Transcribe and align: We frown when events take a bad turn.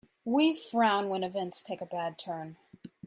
We 0.25 0.55
frown 0.55 1.09
when 1.09 1.23
events 1.23 1.61
take 1.61 1.79
a 1.79 1.85
bad 1.85 2.17
turn. 2.17 2.57